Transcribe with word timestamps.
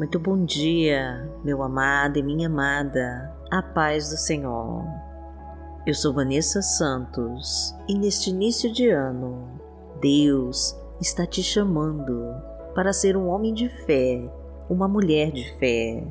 Muito 0.00 0.18
bom 0.18 0.46
dia, 0.46 1.30
meu 1.44 1.62
amado 1.62 2.18
e 2.18 2.22
minha 2.22 2.48
amada, 2.48 3.36
a 3.50 3.60
paz 3.60 4.08
do 4.08 4.16
Senhor. 4.16 4.82
Eu 5.86 5.92
sou 5.92 6.14
Vanessa 6.14 6.62
Santos 6.62 7.76
e 7.86 7.94
neste 7.94 8.30
início 8.30 8.72
de 8.72 8.88
ano, 8.88 9.46
Deus 10.00 10.74
está 11.02 11.26
te 11.26 11.42
chamando 11.42 12.34
para 12.74 12.94
ser 12.94 13.14
um 13.14 13.28
homem 13.28 13.52
de 13.52 13.68
fé, 13.84 14.26
uma 14.70 14.88
mulher 14.88 15.32
de 15.32 15.52
fé, 15.58 16.02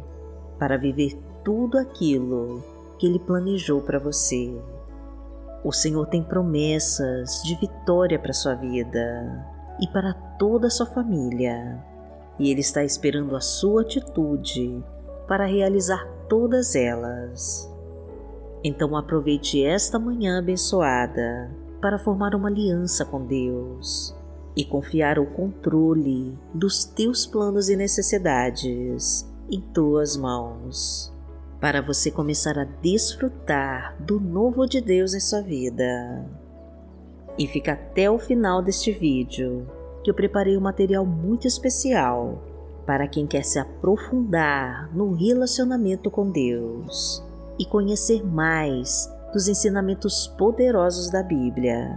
para 0.59 0.77
viver 0.77 1.19
tudo 1.43 1.79
aquilo 1.79 2.63
que 2.99 3.07
Ele 3.07 3.17
planejou 3.17 3.81
para 3.81 3.97
você. 3.97 4.55
O 5.63 5.71
Senhor 5.71 6.05
tem 6.05 6.21
promessas 6.21 7.41
de 7.41 7.55
vitória 7.55 8.19
para 8.19 8.33
sua 8.33 8.53
vida 8.53 9.47
e 9.81 9.87
para 9.87 10.13
toda 10.37 10.67
a 10.67 10.69
sua 10.69 10.85
família 10.85 11.88
e 12.39 12.49
Ele 12.49 12.61
está 12.61 12.83
esperando 12.83 13.35
a 13.35 13.41
sua 13.41 13.81
atitude 13.81 14.83
para 15.27 15.45
realizar 15.45 16.07
todas 16.29 16.75
elas. 16.75 17.69
Então 18.63 18.95
aproveite 18.95 19.63
esta 19.63 19.99
manhã 19.99 20.39
abençoada 20.39 21.51
para 21.81 21.99
formar 21.99 22.33
uma 22.33 22.49
aliança 22.49 23.05
com 23.05 23.25
Deus 23.25 24.15
e 24.55 24.65
confiar 24.65 25.19
o 25.19 25.25
controle 25.25 26.37
dos 26.53 26.83
teus 26.83 27.25
planos 27.25 27.69
e 27.69 27.75
necessidades 27.75 29.29
em 29.49 29.61
tuas 29.61 30.17
mãos, 30.17 31.13
para 31.59 31.81
você 31.81 32.11
começar 32.11 32.57
a 32.57 32.65
desfrutar 32.65 33.95
do 34.01 34.19
novo 34.19 34.65
de 34.65 34.81
Deus 34.81 35.13
em 35.13 35.19
sua 35.19 35.41
vida. 35.41 36.25
E 37.37 37.47
fica 37.47 37.73
até 37.73 38.11
o 38.11 38.19
final 38.19 38.61
deste 38.61 38.91
vídeo 38.91 39.65
que 40.03 40.09
eu 40.09 40.13
preparei 40.13 40.57
um 40.57 40.61
material 40.61 41.05
muito 41.05 41.47
especial 41.47 42.41
para 42.85 43.07
quem 43.07 43.27
quer 43.27 43.43
se 43.43 43.59
aprofundar 43.59 44.89
no 44.95 45.13
relacionamento 45.13 46.09
com 46.09 46.31
Deus 46.31 47.23
e 47.59 47.65
conhecer 47.65 48.25
mais 48.25 49.07
dos 49.31 49.47
ensinamentos 49.47 50.27
poderosos 50.37 51.11
da 51.11 51.21
Bíblia. 51.21 51.95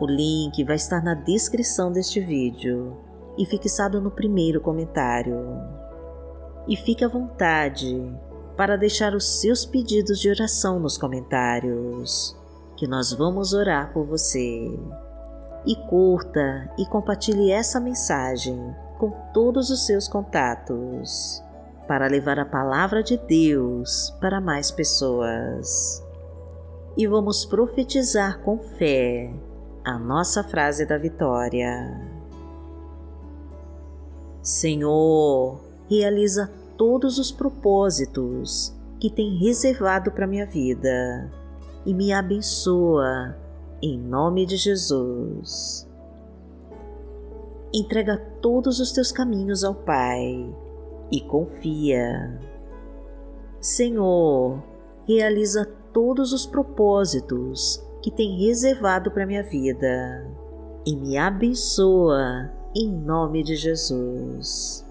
O 0.00 0.06
link 0.06 0.64
vai 0.64 0.76
estar 0.76 1.02
na 1.02 1.14
descrição 1.14 1.92
deste 1.92 2.20
vídeo 2.20 2.96
e 3.36 3.44
fixado 3.44 4.00
no 4.00 4.10
primeiro 4.10 4.60
comentário. 4.60 5.38
E 6.66 6.76
fique 6.76 7.04
à 7.04 7.08
vontade 7.08 8.10
para 8.56 8.76
deixar 8.76 9.14
os 9.14 9.40
seus 9.40 9.64
pedidos 9.64 10.18
de 10.20 10.30
oração 10.30 10.78
nos 10.78 10.96
comentários, 10.96 12.36
que 12.76 12.86
nós 12.86 13.12
vamos 13.12 13.52
orar 13.52 13.92
por 13.92 14.06
você 14.06 14.78
e 15.66 15.76
curta 15.76 16.70
e 16.78 16.86
compartilhe 16.86 17.50
essa 17.50 17.78
mensagem 17.78 18.74
com 18.98 19.10
todos 19.32 19.70
os 19.70 19.86
seus 19.86 20.08
contatos 20.08 21.42
para 21.86 22.06
levar 22.06 22.38
a 22.38 22.44
palavra 22.44 23.02
de 23.02 23.16
Deus 23.16 24.10
para 24.20 24.40
mais 24.40 24.70
pessoas. 24.70 26.02
E 26.96 27.06
vamos 27.06 27.44
profetizar 27.44 28.40
com 28.40 28.58
fé 28.58 29.32
a 29.84 29.98
nossa 29.98 30.44
frase 30.44 30.86
da 30.86 30.98
vitória. 30.98 32.00
Senhor, 34.42 35.60
realiza 35.88 36.50
todos 36.76 37.18
os 37.18 37.30
propósitos 37.30 38.76
que 39.00 39.10
tem 39.10 39.36
reservado 39.36 40.10
para 40.10 40.26
minha 40.26 40.46
vida 40.46 41.30
e 41.84 41.92
me 41.92 42.12
abençoa 42.12 43.36
em 43.82 43.98
nome 43.98 44.46
de 44.46 44.56
Jesus. 44.56 45.88
Entrega 47.74 48.16
todos 48.40 48.78
os 48.78 48.92
teus 48.92 49.10
caminhos 49.10 49.64
ao 49.64 49.74
Pai 49.74 50.54
e 51.10 51.20
confia. 51.22 52.38
Senhor, 53.60 54.62
realiza 55.06 55.64
todos 55.92 56.32
os 56.32 56.46
propósitos 56.46 57.82
que 58.02 58.10
tem 58.10 58.46
reservado 58.46 59.10
para 59.10 59.26
minha 59.26 59.42
vida 59.42 60.26
e 60.86 60.94
me 60.96 61.16
abençoa 61.16 62.50
em 62.74 62.88
nome 62.90 63.42
de 63.42 63.56
Jesus. 63.56 64.84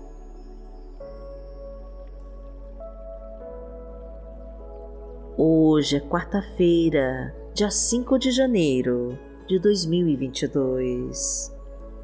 Hoje 5.38 5.97
é 5.97 6.00
quarta-feira, 6.00 7.34
dia 7.53 7.69
5 7.69 8.17
de 8.17 8.31
janeiro 8.31 9.19
de 9.45 9.59
2022 9.59 11.53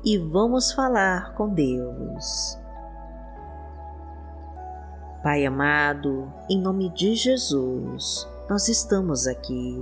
e 0.04 0.18
vamos 0.18 0.74
falar 0.74 1.34
com 1.36 1.48
Deus. 1.48 2.58
Pai 5.24 5.46
amado, 5.46 6.30
em 6.50 6.60
nome 6.60 6.90
de 6.90 7.16
Jesus, 7.16 8.28
nós 8.50 8.68
estamos 8.68 9.26
aqui 9.26 9.82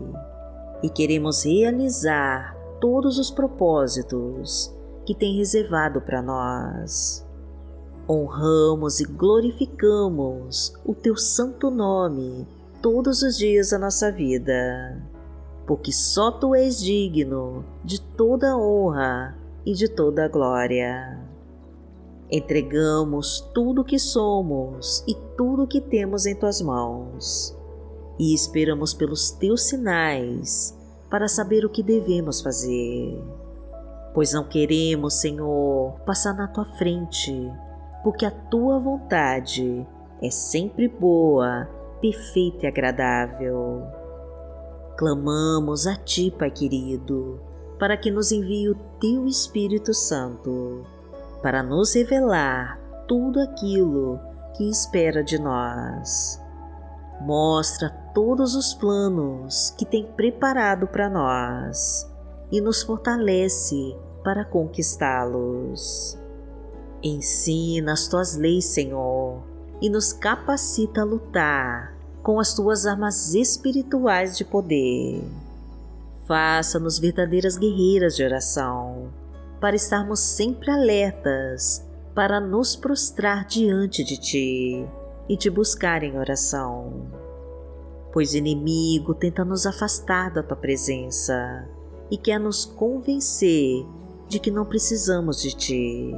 e 0.84 0.90
queremos 0.90 1.44
realizar 1.44 2.56
todos 2.80 3.18
os 3.18 3.32
propósitos 3.32 4.72
que 5.04 5.16
tem 5.16 5.36
reservado 5.36 6.00
para 6.00 6.22
nós. 6.22 7.26
Honramos 8.08 9.00
e 9.00 9.06
glorificamos 9.06 10.76
o 10.86 10.94
teu 10.94 11.18
santo 11.18 11.72
nome 11.72 12.48
todos 12.84 13.24
os 13.24 13.36
dias 13.36 13.72
da 13.72 13.80
nossa 13.80 14.12
vida 14.12 15.15
porque 15.66 15.92
só 15.92 16.32
tu 16.32 16.54
és 16.54 16.80
digno 16.80 17.66
de 17.84 18.00
toda 18.00 18.58
honra 18.58 19.36
e 19.66 19.74
de 19.74 19.88
toda 19.88 20.28
glória. 20.28 21.20
Entregamos 22.32 23.42
tudo 23.54 23.82
o 23.82 23.86
que 23.86 24.00
somos 24.00 25.04
e 25.08 25.16
tudo 25.36 25.64
o 25.64 25.68
que 25.68 25.82
temos 25.82 26.26
em 26.26 26.36
tuas 26.36 26.62
mãos 26.62 27.56
e 28.20 28.34
esperamos 28.34 28.94
pelos 28.94 29.32
teus 29.32 29.64
sinais 29.64 30.78
para 31.10 31.28
saber 31.28 31.66
o 31.66 31.70
que 31.70 31.84
devemos 31.84 32.42
fazer. 32.42 33.22
Pois 34.14 34.34
não 34.34 34.44
queremos, 34.48 35.16
Senhor, 35.16 36.00
passar 36.06 36.34
na 36.34 36.48
tua 36.48 36.66
frente, 36.78 37.52
porque 38.04 38.26
a 38.26 38.32
tua 38.32 38.80
vontade 38.80 39.86
é 40.22 40.30
sempre 40.30 40.88
boa, 40.88 41.68
perfeita 42.00 42.66
e 42.66 42.68
agradável 42.68 44.05
Clamamos 44.98 45.88
a 45.88 45.96
Ti, 45.98 46.32
Pai 46.32 46.50
querido, 46.50 47.42
para 47.78 47.98
que 47.98 48.10
nos 48.10 48.32
envie 48.32 48.70
o 48.70 48.76
Teu 48.98 49.28
Espírito 49.28 49.94
Santo, 49.94 50.86
para 51.42 51.62
nos 51.62 51.94
revelar 51.94 52.80
tudo 53.06 53.42
aquilo 53.42 54.18
que 54.56 54.70
espera 54.70 55.22
de 55.22 55.38
nós. 55.38 56.42
Mostra 57.20 57.90
todos 58.14 58.56
os 58.56 58.74
planos 58.74 59.74
que 59.78 59.86
tem 59.86 60.06
preparado 60.06 60.88
para 60.88 61.10
nós 61.10 62.10
e 62.50 62.62
nos 62.62 62.82
fortalece 62.82 63.98
para 64.24 64.46
conquistá-los. 64.46 66.18
Ensina 67.04 67.92
as 67.92 68.08
tuas 68.08 68.38
leis, 68.38 68.64
Senhor, 68.64 69.44
e 69.82 69.90
nos 69.90 70.14
capacita 70.14 71.02
a 71.02 71.06
lutar 71.06 71.95
com 72.26 72.40
as 72.40 72.56
tuas 72.56 72.88
armas 72.88 73.36
espirituais 73.36 74.36
de 74.36 74.44
poder. 74.44 75.24
Faça-nos 76.26 76.98
verdadeiras 76.98 77.56
guerreiras 77.56 78.16
de 78.16 78.24
oração, 78.24 79.14
para 79.62 79.76
estarmos 79.76 80.22
sempre 80.22 80.72
alertas 80.72 81.86
para 82.16 82.40
nos 82.40 82.76
prostrar 82.76 83.46
diante 83.46 84.04
de 84.04 84.18
Ti 84.18 84.88
e 85.30 85.38
te 85.38 85.52
buscar 85.52 86.02
em 86.02 86.18
oração. 86.18 87.12
Pois 88.12 88.34
o 88.34 88.38
inimigo 88.38 89.14
tenta 89.14 89.46
nos 89.46 89.68
afastar 89.68 90.34
da 90.34 90.42
Tua 90.42 90.58
presença 90.58 91.70
e 92.10 92.18
quer 92.18 92.40
nos 92.40 92.66
convencer 92.66 93.86
de 94.28 94.40
que 94.40 94.50
não 94.50 94.66
precisamos 94.66 95.40
de 95.44 95.56
Ti. 95.56 96.12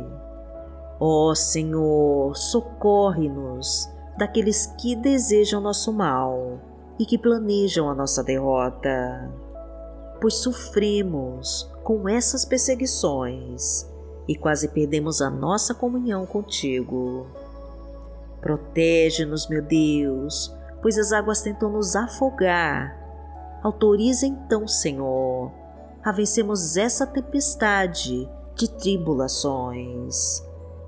Ó 1.01 1.35
Senhor, 1.35 2.33
socorre-nos 2.37 3.96
daqueles 4.17 4.65
que 4.77 4.95
desejam 4.95 5.61
nosso 5.61 5.93
mal 5.93 6.59
e 6.99 7.05
que 7.05 7.17
planejam 7.17 7.89
a 7.89 7.95
nossa 7.95 8.23
derrota, 8.23 9.31
pois 10.19 10.35
sofremos 10.35 11.71
com 11.83 12.09
essas 12.09 12.43
perseguições 12.43 13.87
e 14.27 14.35
quase 14.35 14.67
perdemos 14.69 15.21
a 15.21 15.29
nossa 15.29 15.73
comunhão 15.73 16.25
contigo. 16.25 17.27
Protege-nos, 18.41 19.47
meu 19.47 19.61
Deus, 19.61 20.53
pois 20.81 20.97
as 20.97 21.11
águas 21.11 21.41
tentam 21.41 21.71
nos 21.71 21.95
afogar. 21.95 22.97
Autoriza 23.63 24.25
então, 24.25 24.67
Senhor, 24.67 25.51
a 26.03 26.11
vencermos 26.11 26.77
essa 26.77 27.05
tempestade 27.05 28.29
de 28.55 28.69
tribulações 28.69 30.43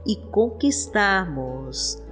e 0.05 0.15
conquistarmos 0.15 2.01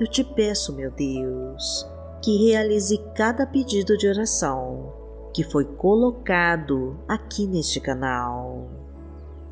eu 0.00 0.06
te 0.06 0.22
peço, 0.22 0.72
meu 0.72 0.90
Deus, 0.90 1.86
que 2.22 2.48
realize 2.48 2.96
cada 3.14 3.44
pedido 3.46 3.96
de 3.96 4.08
oração 4.08 4.92
que 5.34 5.42
foi 5.42 5.64
colocado 5.64 6.98
aqui 7.08 7.46
neste 7.46 7.80
canal. 7.80 8.68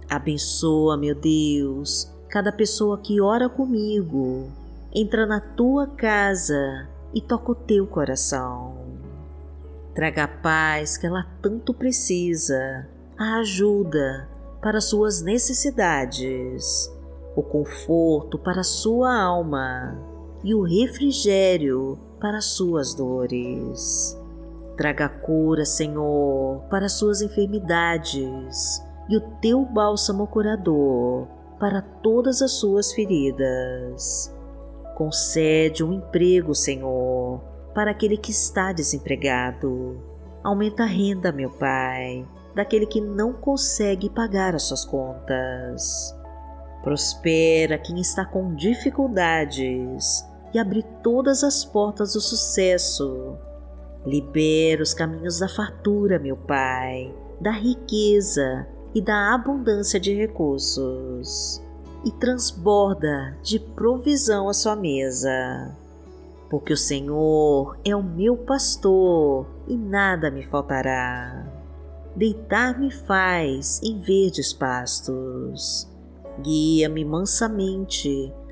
Abençoa, 0.09 0.97
meu 0.97 1.15
Deus, 1.15 2.13
cada 2.29 2.53
pessoa 2.53 2.99
que 2.99 3.21
ora 3.21 3.49
comigo, 3.49 4.51
entra 4.95 5.27
na 5.27 5.41
tua 5.41 5.87
casa 5.89 6.89
e 7.13 7.21
toca 7.21 7.53
o 7.53 7.55
teu 7.55 7.87
coração. 7.87 8.77
Traga 9.95 10.25
a 10.25 10.29
paz 10.29 10.97
que 10.97 11.07
ela 11.07 11.27
tanto 11.43 11.75
precisa, 11.75 12.89
a 13.19 13.39
ajuda 13.39 14.29
para 14.61 14.81
suas 14.81 15.23
necessidades, 15.23 16.93
o 17.35 17.43
conforto 17.43 18.39
para 18.39 18.63
sua 18.63 19.15
alma 19.15 20.16
e 20.47 20.55
o 20.55 20.63
refrigério 20.63 21.99
para 22.21 22.41
suas 22.41 22.95
dores. 22.95 24.17
Traga 24.77 25.09
cura, 25.09 25.65
Senhor, 25.65 26.63
para 26.71 26.89
suas 26.89 27.21
enfermidades 27.21 28.81
e 29.09 29.17
o 29.17 29.21
teu 29.41 29.65
bálsamo 29.65 30.25
curador 30.29 31.27
para 31.59 31.83
todas 31.83 32.43
as 32.43 32.53
suas 32.53 32.93
feridas. 32.93 34.33
Concede 34.95 35.83
um 35.83 35.93
emprego, 35.93 36.55
Senhor, 36.55 37.41
para 37.75 37.91
aquele 37.91 38.17
que 38.17 38.31
está 38.31 38.73
desempregado. 38.73 40.01
Aumenta 40.45 40.85
a 40.85 40.87
renda, 40.87 41.33
meu 41.33 41.51
Pai, 41.51 42.25
daquele 42.55 42.87
que 42.87 43.01
não 43.01 43.33
consegue 43.33 44.09
pagar 44.09 44.55
as 44.55 44.63
suas 44.63 44.85
contas. 44.85 46.15
Prospera 46.85 47.79
quem 47.79 48.01
está 48.01 48.25
com 48.25 48.55
dificuldades 48.55 50.25
abre 50.58 50.85
todas 51.03 51.43
as 51.43 51.64
portas 51.64 52.12
do 52.12 52.20
sucesso. 52.20 53.37
Libera 54.05 54.82
os 54.82 54.94
caminhos 54.94 55.38
da 55.38 55.49
fartura, 55.49 56.19
meu 56.19 56.37
Pai, 56.37 57.14
da 57.41 57.50
riqueza 57.50 58.67
e 58.94 59.00
da 59.00 59.35
abundância 59.35 59.99
de 59.99 60.14
recursos, 60.14 61.61
e 62.05 62.11
transborda 62.12 63.37
de 63.43 63.58
provisão 63.58 64.49
a 64.49 64.55
sua 64.55 64.76
mesa. 64.76 65.76
Porque 66.49 66.73
o 66.73 66.76
Senhor 66.76 67.76
é 67.85 67.94
o 67.97 68.02
meu 68.02 68.37
pastor 68.37 69.47
e 69.67 69.76
nada 69.76 70.31
me 70.31 70.44
faltará. 70.44 71.44
Deitar-me 72.14 72.91
faz 72.91 73.81
em 73.82 73.99
verdes 73.99 74.52
pastos 74.52 75.88
Guia-me 76.43 77.02
mansamente 77.02 78.32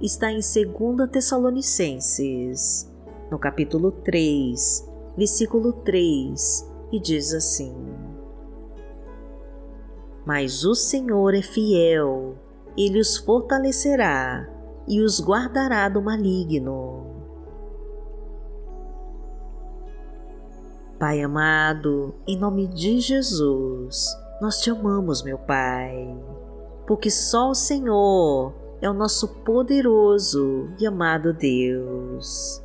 está 0.00 0.30
em 0.30 0.40
2 0.40 1.10
Tessalonicenses, 1.10 2.90
no 3.30 3.38
capítulo 3.38 3.90
3, 3.90 4.88
versículo 5.16 5.72
3, 5.72 6.70
e 6.92 7.00
diz 7.00 7.34
assim: 7.34 7.74
Mas 10.24 10.64
o 10.64 10.74
Senhor 10.74 11.34
é 11.34 11.42
fiel, 11.42 12.36
ele 12.76 13.00
os 13.00 13.16
fortalecerá 13.16 14.48
e 14.86 15.00
os 15.00 15.20
guardará 15.20 15.88
do 15.88 16.00
maligno. 16.00 17.06
Pai 20.98 21.20
amado, 21.20 22.14
em 22.26 22.36
nome 22.36 22.66
de 22.66 22.98
Jesus, 23.00 24.06
nós 24.40 24.60
te 24.60 24.70
amamos, 24.70 25.22
meu 25.22 25.38
Pai 25.38 26.16
porque 26.88 27.10
só 27.10 27.50
o 27.50 27.54
Senhor 27.54 28.54
é 28.80 28.88
o 28.88 28.94
nosso 28.94 29.28
poderoso 29.28 30.68
e 30.78 30.86
amado 30.86 31.32
Deus. 31.32 32.62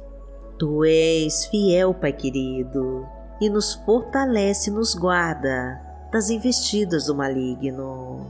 Tu 0.57 0.85
és 0.85 1.45
fiel, 1.47 1.93
Pai 1.93 2.13
querido, 2.13 3.05
e 3.41 3.49
nos 3.49 3.73
fortalece 3.73 4.69
e 4.69 4.73
nos 4.73 4.93
guarda 4.93 5.81
das 6.11 6.29
investidas 6.29 7.07
do 7.07 7.15
maligno. 7.15 8.27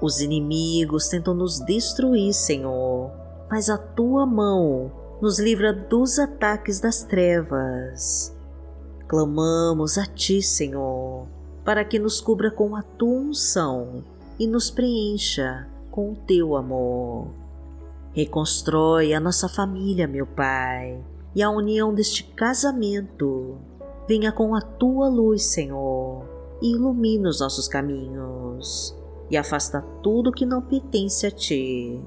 Os 0.00 0.20
inimigos 0.20 1.08
tentam 1.08 1.34
nos 1.34 1.60
destruir, 1.60 2.32
Senhor, 2.32 3.12
mas 3.50 3.68
a 3.68 3.76
tua 3.76 4.26
mão 4.26 4.90
nos 5.20 5.38
livra 5.38 5.72
dos 5.72 6.18
ataques 6.18 6.80
das 6.80 7.04
trevas. 7.04 8.34
Clamamos 9.06 9.98
a 9.98 10.06
ti, 10.06 10.42
Senhor, 10.42 11.28
para 11.64 11.84
que 11.84 11.98
nos 11.98 12.20
cubra 12.20 12.50
com 12.50 12.74
a 12.74 12.82
tua 12.82 13.20
unção 13.20 14.02
e 14.38 14.46
nos 14.46 14.70
preencha 14.70 15.68
com 15.92 16.10
o 16.12 16.16
teu 16.16 16.56
amor. 16.56 17.28
Reconstrói 18.12 19.14
a 19.14 19.20
nossa 19.20 19.48
família, 19.48 20.08
meu 20.08 20.26
Pai, 20.26 20.98
e 21.34 21.42
a 21.42 21.50
união 21.50 21.94
deste 21.94 22.24
casamento. 22.24 23.58
Venha 24.08 24.32
com 24.32 24.54
a 24.54 24.60
tua 24.60 25.08
luz, 25.08 25.44
Senhor, 25.44 26.24
e 26.60 26.72
ilumina 26.72 27.28
os 27.28 27.40
nossos 27.40 27.68
caminhos, 27.68 28.96
e 29.30 29.36
afasta 29.36 29.80
tudo 30.02 30.32
que 30.32 30.44
não 30.44 30.60
pertence 30.60 31.26
a 31.26 31.30
ti. 31.30 32.00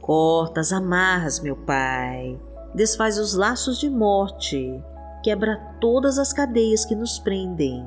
Corta 0.00 0.60
as 0.60 0.72
amarras, 0.72 1.38
meu 1.38 1.54
Pai, 1.54 2.38
desfaz 2.74 3.18
os 3.18 3.34
laços 3.34 3.78
de 3.78 3.88
morte, 3.90 4.82
quebra 5.22 5.56
todas 5.80 6.18
as 6.18 6.32
cadeias 6.32 6.84
que 6.84 6.96
nos 6.96 7.18
prendem, 7.18 7.86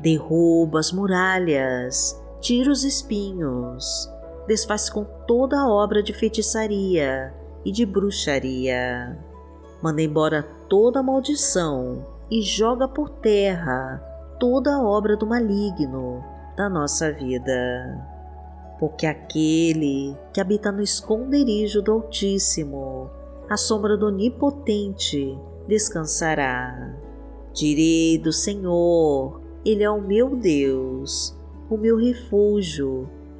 derruba 0.00 0.80
as 0.80 0.92
muralhas 0.92 2.22
tira 2.44 2.70
os 2.70 2.84
espinhos, 2.84 4.06
desfaz 4.46 4.90
com 4.90 5.04
toda 5.26 5.58
a 5.60 5.68
obra 5.68 6.02
de 6.02 6.12
feitiçaria 6.12 7.34
e 7.64 7.72
de 7.72 7.86
bruxaria. 7.86 9.18
Manda 9.82 10.02
embora 10.02 10.42
toda 10.68 11.00
a 11.00 11.02
maldição 11.02 12.06
e 12.30 12.42
joga 12.42 12.88
por 12.88 13.08
terra 13.08 14.02
toda 14.38 14.74
a 14.74 14.82
obra 14.82 15.16
do 15.16 15.26
maligno 15.26 16.22
da 16.56 16.68
nossa 16.68 17.12
vida. 17.12 18.06
Porque 18.78 19.06
aquele 19.06 20.16
que 20.32 20.40
habita 20.40 20.72
no 20.72 20.82
esconderijo 20.82 21.80
do 21.80 21.92
Altíssimo, 21.92 23.10
à 23.48 23.56
sombra 23.56 23.96
do 23.96 24.06
Onipotente, 24.06 25.38
descansará. 25.68 26.94
Direi 27.52 28.18
do 28.18 28.32
Senhor, 28.32 29.40
Ele 29.64 29.84
é 29.84 29.90
o 29.90 30.00
meu 30.00 30.34
Deus, 30.34 31.38
o 31.70 31.76
meu 31.76 31.96
refúgio, 31.96 33.08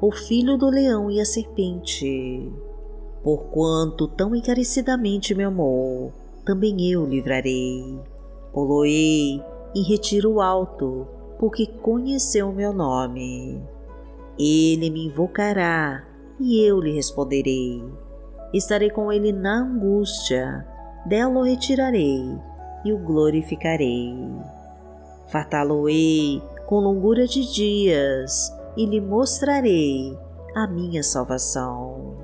o 0.00 0.10
filho 0.10 0.56
do 0.56 0.70
leão 0.70 1.10
e 1.10 1.20
a 1.20 1.24
serpente. 1.24 2.50
Porquanto 3.22 4.08
tão 4.08 4.34
encarecidamente 4.34 5.34
me 5.34 5.44
amou, 5.44 6.12
também 6.44 6.90
eu 6.90 7.04
livrarei. 7.04 7.98
Poloei 8.52 9.42
em 9.74 9.82
retiro 9.82 10.40
alto, 10.40 11.06
porque 11.38 11.66
conheceu 11.66 12.50
meu 12.52 12.72
nome. 12.72 13.62
Ele 14.38 14.90
me 14.90 15.06
invocará 15.06 16.06
e 16.40 16.60
eu 16.60 16.80
lhe 16.80 16.92
responderei. 16.92 17.84
Estarei 18.54 18.90
com 18.90 19.12
ele 19.12 19.32
na 19.32 19.60
angústia, 19.60 20.66
dela 21.06 21.40
o 21.40 21.42
retirarei 21.42 22.24
e 22.84 22.92
o 22.92 22.98
glorificarei 22.98 24.16
fartá-lo-ei 25.30 26.42
com 26.66 26.80
longura 26.80 27.26
de 27.26 27.50
dias 27.52 28.52
e 28.76 28.86
lhe 28.86 29.00
mostrarei 29.00 30.18
a 30.54 30.66
minha 30.66 31.02
salvação. 31.02 32.16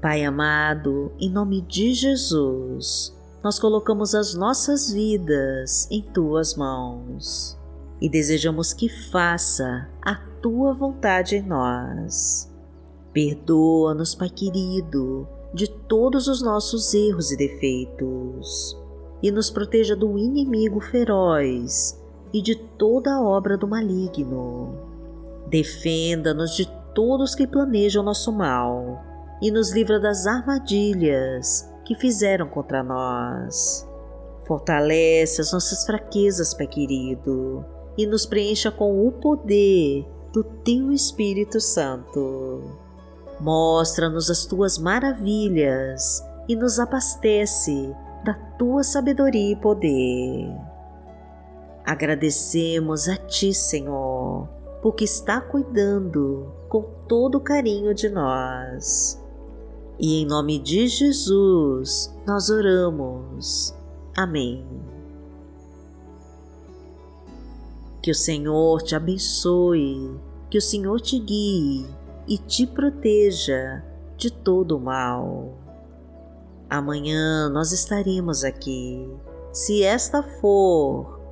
Pai 0.00 0.24
amado, 0.24 1.12
em 1.18 1.28
nome 1.28 1.60
de 1.62 1.92
Jesus, 1.92 3.16
nós 3.42 3.58
colocamos 3.58 4.14
as 4.14 4.34
nossas 4.34 4.92
vidas 4.92 5.88
em 5.90 6.02
tuas 6.02 6.54
mãos 6.54 7.58
e 8.00 8.08
desejamos 8.08 8.72
que 8.72 8.88
faça 8.88 9.88
a 10.00 10.14
tua 10.40 10.72
vontade 10.72 11.36
em 11.36 11.42
nós. 11.42 12.48
Perdoa-nos, 13.12 14.14
Pai 14.14 14.30
querido, 14.30 15.26
de 15.52 15.68
todos 15.68 16.28
os 16.28 16.40
nossos 16.42 16.94
erros 16.94 17.32
e 17.32 17.36
defeitos 17.36 18.76
e 19.20 19.32
nos 19.32 19.50
proteja 19.50 19.96
do 19.96 20.16
inimigo 20.16 20.78
feroz 20.78 21.97
e 22.32 22.42
de 22.42 22.54
toda 22.54 23.14
a 23.14 23.22
obra 23.22 23.56
do 23.56 23.66
maligno. 23.66 24.74
Defenda-nos 25.48 26.54
de 26.54 26.66
todos 26.94 27.34
que 27.34 27.46
planejam 27.46 28.02
nosso 28.02 28.32
mal 28.32 29.02
e 29.40 29.50
nos 29.50 29.72
livra 29.72 30.00
das 30.00 30.26
armadilhas 30.26 31.68
que 31.84 31.94
fizeram 31.94 32.48
contra 32.48 32.82
nós. 32.82 33.88
Fortalece 34.46 35.40
as 35.40 35.52
nossas 35.52 35.84
fraquezas, 35.86 36.54
Pai 36.54 36.66
querido, 36.66 37.64
e 37.96 38.06
nos 38.06 38.26
preencha 38.26 38.70
com 38.70 39.06
o 39.06 39.12
poder 39.12 40.06
do 40.32 40.42
Teu 40.42 40.92
Espírito 40.92 41.60
Santo. 41.60 42.62
Mostra-nos 43.40 44.30
as 44.30 44.44
Tuas 44.44 44.78
maravilhas 44.78 46.22
e 46.48 46.56
nos 46.56 46.78
abastece 46.78 47.94
da 48.24 48.34
tua 48.58 48.82
sabedoria 48.82 49.52
e 49.52 49.56
poder. 49.56 50.67
Agradecemos 51.88 53.08
a 53.08 53.16
Ti, 53.16 53.54
Senhor, 53.54 54.46
porque 54.82 55.04
está 55.04 55.40
cuidando 55.40 56.52
com 56.68 56.82
todo 57.08 57.40
carinho 57.40 57.94
de 57.94 58.10
nós. 58.10 59.18
E 59.98 60.20
em 60.20 60.26
nome 60.26 60.58
de 60.58 60.86
Jesus 60.86 62.14
nós 62.26 62.50
oramos. 62.50 63.74
Amém. 64.14 64.66
Que 68.02 68.10
o 68.10 68.14
Senhor 68.14 68.82
te 68.82 68.94
abençoe, 68.94 70.14
que 70.50 70.58
o 70.58 70.62
Senhor 70.62 71.00
te 71.00 71.18
guie 71.18 71.86
e 72.26 72.36
te 72.36 72.66
proteja 72.66 73.82
de 74.14 74.30
todo 74.30 74.76
o 74.76 74.80
mal. 74.80 75.56
Amanhã 76.68 77.48
nós 77.48 77.72
estaremos 77.72 78.44
aqui, 78.44 79.10
se 79.54 79.82
esta 79.82 80.22
for 80.22 81.17